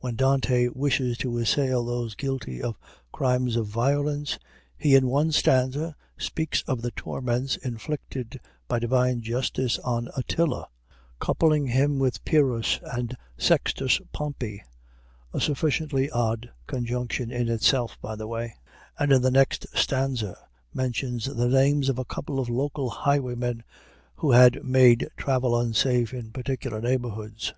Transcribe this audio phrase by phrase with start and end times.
[0.00, 2.76] When Dante wishes to assail those guilty of
[3.12, 4.36] crimes of violence,
[4.76, 10.66] he in one stanza speaks of the torments inflicted by divine justice on Attila
[11.20, 14.64] (coupling him with Pyrrhus and Sextus Pompey
[15.32, 18.56] a sufficiently odd conjunction in itself, by the way),
[18.98, 20.36] and in the next stanza
[20.74, 23.62] mentions the names of a couple of local highwaymen
[24.16, 27.54] who had made travel unsafe in particular neighborhoods.